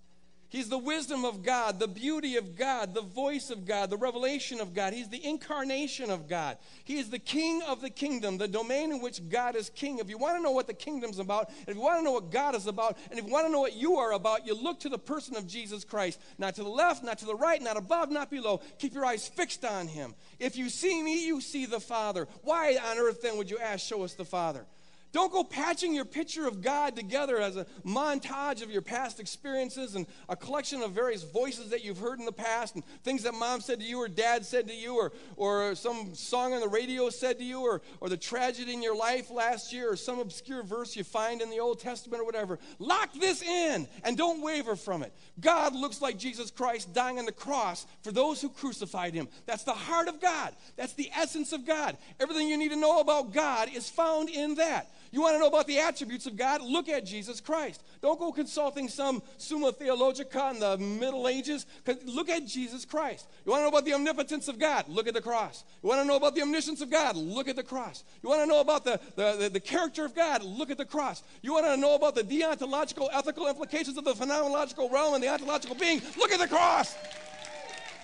[0.55, 4.61] He's the wisdom of God, the beauty of God, the voice of God, the revelation
[4.61, 4.93] of God.
[4.93, 6.59] He's the incarnation of God.
[6.85, 9.99] He is the king of the kingdom, the domain in which God is king.
[9.99, 12.31] If you want to know what the kingdom's about, if you want to know what
[12.31, 14.79] God is about, and if you want to know what you are about, you look
[14.79, 16.21] to the person of Jesus Christ.
[16.39, 18.61] Not to the left, not to the right, not above, not below.
[18.79, 20.15] Keep your eyes fixed on him.
[20.39, 22.29] If you see me, you see the Father.
[22.43, 24.67] Why on earth then would you ask, show us the Father?
[25.15, 29.95] Don't go patching your picture of God together as a montage of your past experiences
[29.95, 33.33] and a collection of various voices that you've heard in the past and things that
[33.33, 36.67] mom said to you or dad said to you or, or some song on the
[36.67, 40.19] radio said to you or, or the tragedy in your life last year or some
[40.19, 42.59] obscure verse you find in the Old Testament or whatever.
[42.81, 45.13] Lock this in and don't waver from it.
[45.41, 49.29] God looks like Jesus Christ dying on the cross for those who crucified him.
[49.47, 51.97] That's the heart of God, that's the essence of God.
[52.19, 54.91] Everything you need to know about God is found in that.
[55.15, 56.61] You want to know about the attributes of God?
[56.61, 57.85] Look at Jesus Christ.
[58.03, 61.67] Don't go consulting some Summa Theologica in the Middle Ages.
[62.05, 63.29] Look at Jesus Christ.
[63.47, 64.89] You want to know about the omnipotence of God?
[64.89, 65.63] Look at the cross.
[65.85, 67.15] You want to know about the omniscience of God?
[67.15, 68.03] Look at the cross.
[68.25, 70.43] You want to know about the, the, the, the character of God?
[70.43, 71.23] Look at the cross.
[71.43, 75.29] You want to know about the deontological, ethical implications of the phenomenological realm and the
[75.29, 76.03] ontological being?
[76.19, 76.97] Look at the cross.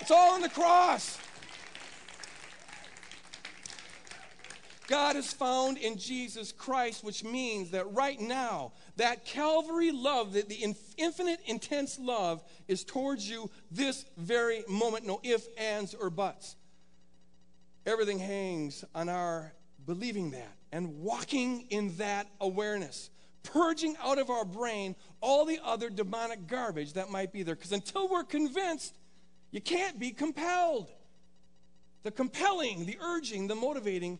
[0.00, 1.18] It's all in the cross.
[4.90, 10.48] God is found in Jesus Christ, which means that right now, that Calvary love, that
[10.48, 15.06] the infinite, intense love, is towards you this very moment.
[15.06, 16.56] No ifs, ands, or buts.
[17.86, 19.52] Everything hangs on our
[19.86, 23.10] believing that and walking in that awareness,
[23.44, 27.54] purging out of our brain all the other demonic garbage that might be there.
[27.54, 28.98] Because until we're convinced,
[29.52, 30.90] you can't be compelled.
[32.02, 34.18] The compelling, the urging, the motivating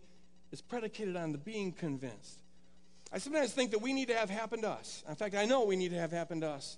[0.52, 2.40] is predicated on the being convinced.
[3.12, 5.02] I sometimes think that we need to have happen to us.
[5.08, 6.76] In fact, I know we need to have happen to us.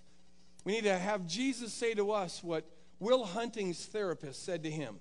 [0.65, 2.65] We need to have Jesus say to us what
[3.01, 5.01] Will Hunting's therapist said to him.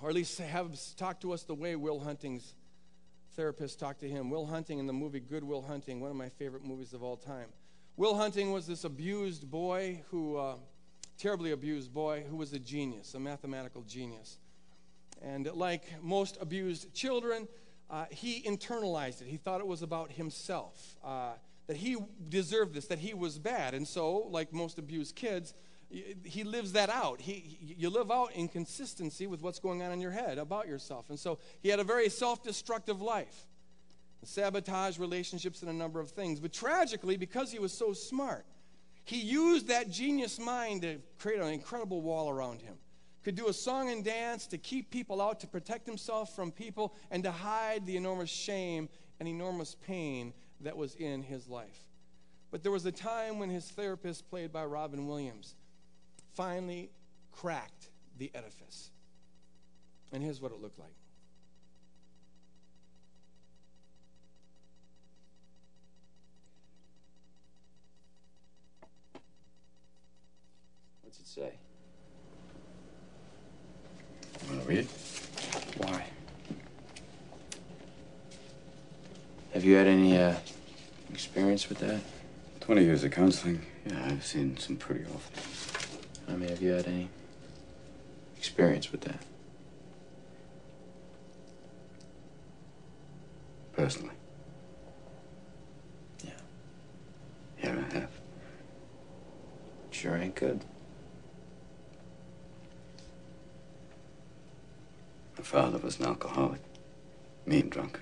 [0.00, 2.54] Or at least have talk to us the way Will Hunting's
[3.34, 4.30] therapist talked to him.
[4.30, 7.16] Will Hunting in the movie Good Will Hunting, one of my favorite movies of all
[7.16, 7.46] time.
[7.96, 10.54] Will Hunting was this abused boy who, uh,
[11.18, 14.38] terribly abused boy, who was a genius, a mathematical genius.
[15.22, 17.48] And like most abused children,
[17.90, 19.28] uh, he internalized it.
[19.28, 21.32] He thought it was about himself, uh,
[21.66, 21.96] that he
[22.28, 23.74] deserved this, that he was bad.
[23.74, 25.54] And so, like most abused kids,
[25.90, 27.20] he lives that out.
[27.20, 31.08] He, you live out inconsistency with what's going on in your head about yourself.
[31.08, 33.46] And so he had a very self destructive life,
[34.22, 36.40] sabotage relationships, and a number of things.
[36.40, 38.44] But tragically, because he was so smart,
[39.04, 42.74] he used that genius mind to create an incredible wall around him
[43.28, 46.94] could do a song and dance to keep people out, to protect himself from people,
[47.10, 48.88] and to hide the enormous shame
[49.20, 51.84] and enormous pain that was in his life.
[52.50, 55.56] But there was a time when his therapist, played by Robin Williams,
[56.32, 56.88] finally
[57.30, 58.88] cracked the edifice.
[60.10, 60.88] And here's what it looked like.
[71.02, 71.52] What's it say?
[74.46, 74.86] Want to read it?
[75.78, 76.04] Why?
[79.52, 80.34] Have you had any uh,
[81.10, 82.00] experience with that?
[82.60, 83.64] 20 years of counseling.
[83.86, 85.98] Yeah, I've seen some pretty awful things.
[86.28, 87.08] I mean, have you had any
[88.36, 89.20] experience with that?
[93.72, 94.14] Personally.
[96.24, 96.30] Yeah.
[97.62, 98.10] Yeah, I have.
[99.90, 100.64] Sure ain't good.
[105.48, 106.60] Father was an alcoholic.
[107.46, 107.98] Mean drunk.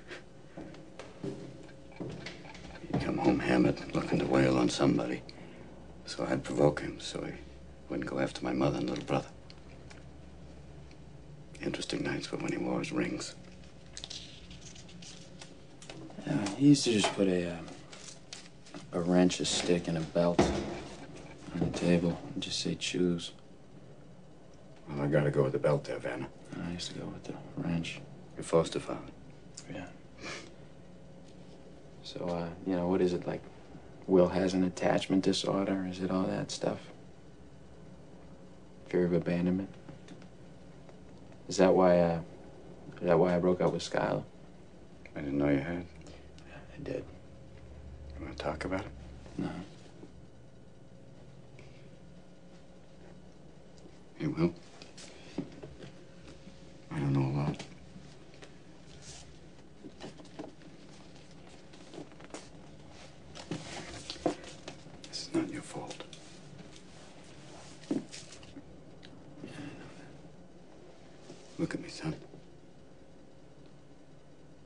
[1.23, 5.23] He'd come home hammered, looking to wail on somebody.
[6.07, 7.35] So I'd provoke him so he
[7.89, 9.29] wouldn't go after my mother and little brother.
[11.63, 13.37] Interesting nights were when he wore his rings.
[16.27, 17.57] Yeah, he used to just put a uh,
[18.91, 20.41] a wrench, a stick, and a belt
[21.55, 23.31] on the table and just say choose.
[24.89, 26.29] Well, I gotta go with the belt there, Vanna.
[26.65, 28.01] I used to go with the wrench.
[28.37, 29.01] Your foster father.
[29.73, 29.87] Yeah.
[32.03, 33.43] So, uh, you know, what is it like?
[34.07, 35.87] Will has an attachment disorder?
[35.91, 36.79] Is it all that stuff?
[38.89, 39.69] Fear of abandonment?
[41.49, 42.21] Is that why, uh,
[43.01, 44.23] is that why I broke up with Skylar?
[45.17, 45.85] I didn't know you had.
[46.49, 47.05] I did.
[48.19, 48.87] You want to talk about it?
[49.39, 49.51] No.
[54.19, 54.55] Hey, Will.
[56.91, 57.63] I don't know a lot.
[65.11, 66.03] This is not your fault.
[71.59, 72.15] Look at me, son.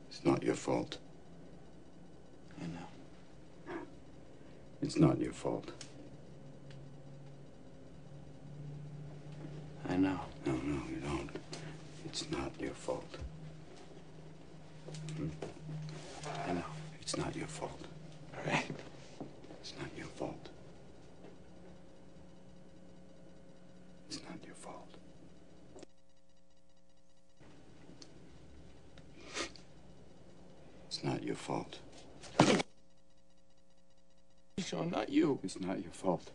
[0.08, 0.98] It's not your fault.
[2.60, 3.76] I know.
[4.82, 5.72] It's not your fault.
[9.88, 10.20] I know.
[10.44, 11.30] No, no, you don't.
[12.04, 13.16] It's not your fault.
[15.16, 15.28] Hmm?
[16.46, 16.70] I know.
[17.00, 17.80] It's not your fault.
[18.36, 18.70] All right.
[19.62, 20.48] It's not your fault.
[24.08, 24.94] It's not your fault.
[30.88, 31.78] It's not your fault.
[34.70, 35.39] Sean, not you.
[35.52, 36.30] It's not your fault.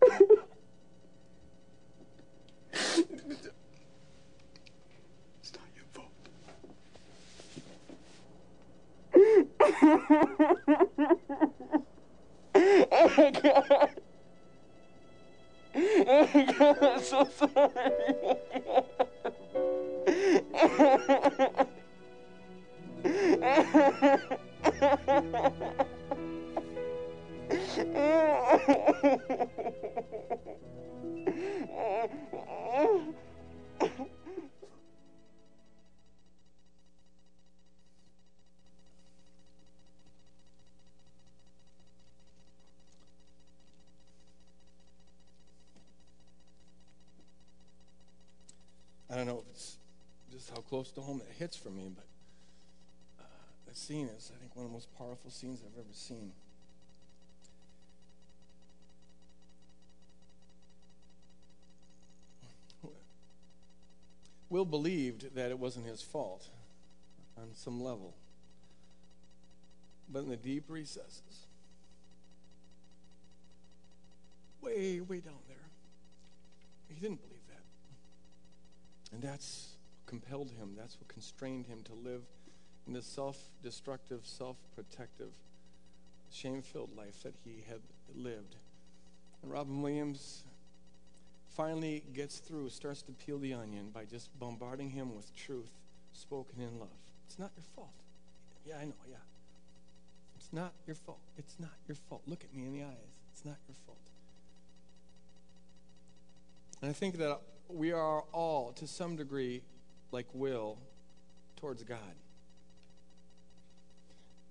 [5.42, 6.08] It's not your fault.
[51.42, 52.04] hits for me, but
[53.18, 53.24] uh,
[53.66, 56.30] that scene is, I think, one of the most powerful scenes I've ever seen.
[64.50, 66.46] Will believed that it wasn't his fault
[67.36, 68.14] on some level.
[70.12, 71.46] But in the deep recesses,
[74.60, 75.56] way, way down there,
[76.88, 77.64] he didn't believe that.
[79.16, 79.71] And that's
[80.06, 82.22] compelled him, that's what constrained him to live
[82.86, 85.30] in this self destructive, self protective,
[86.30, 87.80] shame filled life that he had
[88.14, 88.56] lived.
[89.42, 90.44] And Robin Williams
[91.56, 95.70] finally gets through, starts to peel the onion by just bombarding him with truth
[96.12, 96.88] spoken in love.
[97.26, 97.92] It's not your fault.
[98.64, 99.16] Yeah, I know, yeah.
[100.36, 101.20] It's not your fault.
[101.36, 102.22] It's not your fault.
[102.26, 103.18] Look at me in the eyes.
[103.32, 103.98] It's not your fault.
[106.80, 109.62] And I think that we are all, to some degree,
[110.12, 110.78] like Will,
[111.56, 111.98] towards God.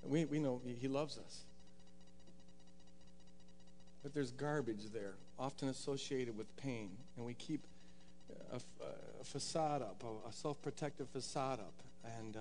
[0.04, 1.42] We, we know He loves us.
[4.04, 6.90] But there's garbage there, often associated with pain.
[7.16, 7.62] And we keep
[8.52, 11.74] a, a facade up, a, a self protective facade up.
[12.20, 12.40] And uh,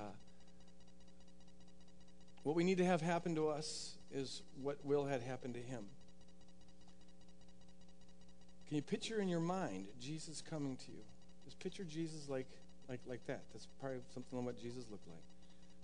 [2.42, 5.84] what we need to have happen to us is what Will had happened to him.
[8.68, 11.02] Can you picture in your mind Jesus coming to you?
[11.44, 12.46] Just picture Jesus like,
[12.90, 13.42] like, like that.
[13.52, 15.22] That's probably something like what Jesus looked like.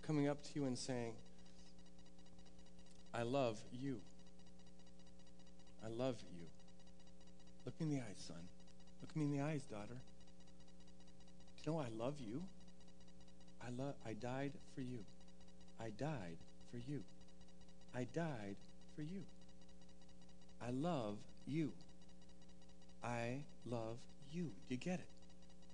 [0.06, 1.12] Coming up to you and saying,
[3.14, 4.00] I love you.
[5.84, 6.46] I love you.
[7.64, 8.36] Look me in the eyes, son.
[9.00, 9.86] Look me in the eyes, daughter.
[11.56, 12.42] Do you know I love you?
[13.62, 14.98] I love I died for you.
[15.80, 16.36] I died
[16.70, 17.02] for you.
[17.94, 18.56] I died
[18.94, 19.22] for you.
[20.60, 21.72] I love you.
[23.02, 23.38] I
[23.70, 23.96] love
[24.32, 24.44] you.
[24.44, 25.06] Do you get it?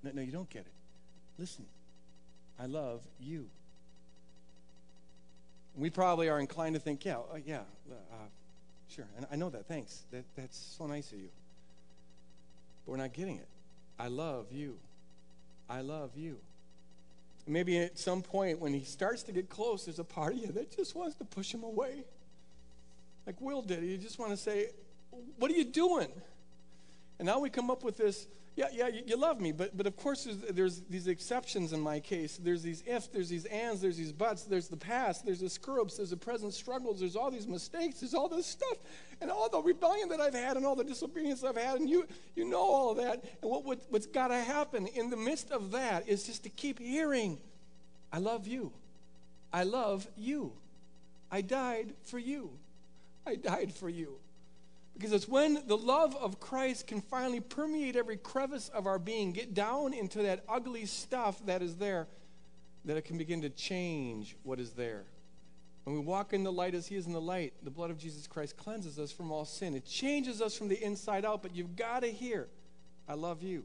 [0.03, 0.82] No, no, you don't get it.
[1.39, 1.65] Listen.
[2.59, 3.49] I love you.
[5.77, 8.15] We probably are inclined to think, yeah, uh, yeah, uh,
[8.95, 9.67] Sure, and I know that.
[9.67, 10.03] Thanks.
[10.11, 11.31] That, that's so nice of you.
[12.85, 13.49] But we're not getting it.
[13.99, 14.77] I love you.
[15.69, 16.37] I love you.
[17.47, 20.49] Maybe at some point when he starts to get close, there's a part of you
[20.49, 22.05] that just wants to push him away.
[23.27, 23.83] Like Will did.
[23.83, 24.67] You just want to say,
[25.39, 26.09] What are you doing?
[27.19, 29.87] And now we come up with this yeah, yeah, you, you, love me, but, but
[29.87, 32.39] of course there's, there's, these exceptions in my case.
[32.43, 35.97] There's these ifs, there's these ands, there's these buts, there's the past, there's the screw-ups,
[35.97, 38.77] there's the present struggles, there's all these mistakes, there's all this stuff,
[39.23, 42.07] and all the rebellion that I've had and all the disobedience I've had, and you,
[42.37, 43.25] you know all that.
[43.41, 46.51] And what, what, what's got to happen in the midst of that is just to
[46.51, 47.39] keep hearing,
[48.13, 48.71] I love you.
[49.51, 50.53] I love you.
[51.31, 52.51] I died for you.
[53.27, 54.19] I died for you.
[54.95, 59.33] Because it's when the love of Christ can finally permeate every crevice of our being,
[59.33, 62.09] get down into that ugly stuff that is there,
[62.85, 65.05] that it can begin to change what is there.
[65.85, 67.99] When we walk in the light as He is in the light, the blood of
[67.99, 69.75] Jesus Christ cleanses us from all sin.
[69.75, 72.49] It changes us from the inside out, but you've got to hear,
[73.09, 73.65] I love you.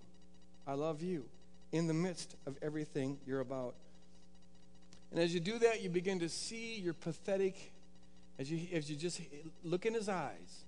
[0.66, 1.26] I love you
[1.72, 3.76] in the midst of everything you're about.
[5.12, 7.72] And as you do that, you begin to see your pathetic,
[8.40, 9.22] as you, as you just
[9.64, 10.66] look in His eyes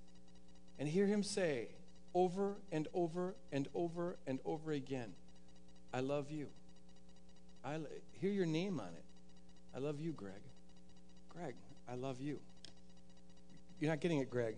[0.80, 1.68] and hear him say
[2.16, 5.14] over and over and over and over again,
[5.94, 6.48] I love you.
[7.64, 7.78] I
[8.22, 9.04] hear your name on it.
[9.76, 10.42] I love you, Greg.
[11.30, 11.54] Greg,
[11.92, 12.40] I love you.
[13.80, 14.56] You're not getting it, Greg.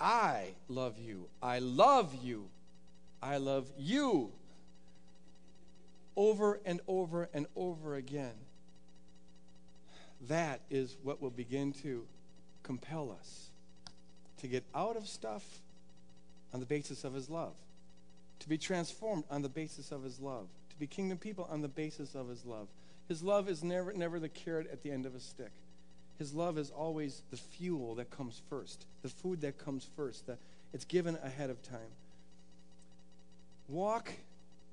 [0.00, 1.28] I love you.
[1.42, 2.48] I love you.
[3.22, 4.32] I love you.
[6.16, 8.34] Over and over and over again.
[10.28, 12.04] That is what will begin to
[12.62, 13.50] compel us
[14.38, 15.44] to get out of stuff
[16.52, 17.52] on the basis of his love,
[18.40, 21.68] to be transformed on the basis of his love, to be kingdom people on the
[21.68, 22.68] basis of his love.
[23.08, 25.52] His love is never, never the carrot at the end of a stick.
[26.18, 30.26] His love is always the fuel that comes first, the food that comes first.
[30.26, 30.38] The,
[30.72, 31.78] it's given ahead of time.
[33.68, 34.10] Walk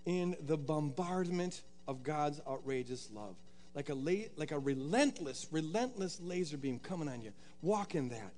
[0.06, 3.36] in the bombardment of God's outrageous love,
[3.76, 7.32] like a, la- like a relentless, relentless laser beam coming on you.
[7.62, 8.32] Walk in that.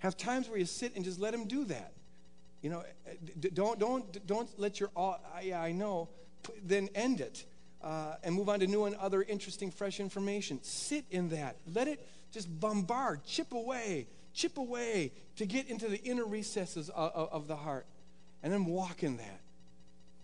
[0.00, 1.92] Have times where you sit and just let him do that.
[2.62, 2.84] You know,
[3.54, 5.18] don't don't don't let your all.
[5.34, 6.08] I know.
[6.64, 7.44] Then end it
[7.82, 10.58] uh, and move on to new and other interesting, fresh information.
[10.62, 11.56] Sit in that.
[11.74, 17.12] Let it just bombard, chip away, chip away to get into the inner recesses of,
[17.12, 17.86] of, of the heart,
[18.42, 19.40] and then walk in that.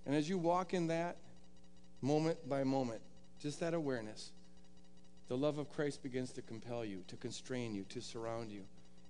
[0.04, 1.16] And as you walk in that,
[2.00, 3.00] moment by moment,
[3.40, 4.30] just that awareness,
[5.28, 8.62] the love of Christ begins to compel you, to constrain you, to surround you.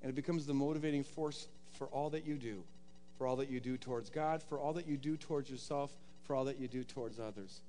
[0.07, 2.63] And it becomes the motivating force for all that you do,
[3.19, 5.91] for all that you do towards God, for all that you do towards yourself,
[6.23, 7.61] for all that you do towards others.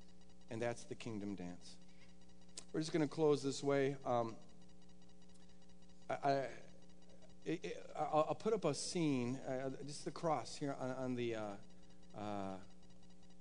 [0.48, 1.74] And that's the kingdom dance.
[2.72, 3.96] We're just going to close this way.
[4.06, 4.36] Um,
[6.08, 6.44] I,
[8.14, 11.40] will put up a scene, uh, just the cross here on, on the uh,
[12.16, 12.54] uh,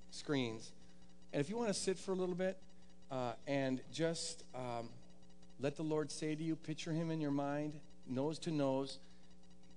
[0.09, 0.71] screens.
[1.33, 2.57] And if you want to sit for a little bit
[3.11, 4.89] uh, and just um,
[5.59, 7.79] let the Lord say to you, picture him in your mind,
[8.09, 8.99] nose to nose,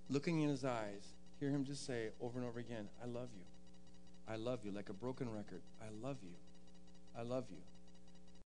[0.09, 3.45] looking in his eyes, hear him just say over and over again, I love you.
[4.29, 5.63] I love you, like a broken record.
[5.81, 6.35] I love you.
[7.19, 7.57] I love you.